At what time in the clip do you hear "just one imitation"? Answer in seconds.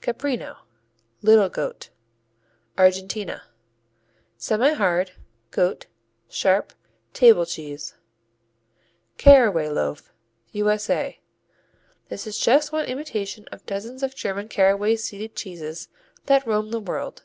12.36-13.46